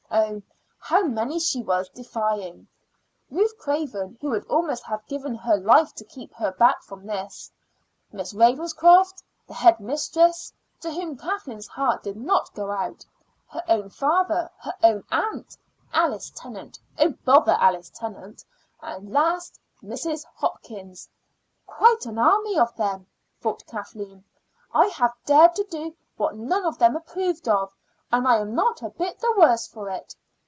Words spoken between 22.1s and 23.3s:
army of them,"